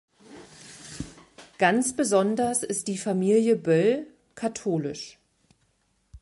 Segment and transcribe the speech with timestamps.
[1.59, 5.19] Ganz besonders ist die Familie Böll katholisch.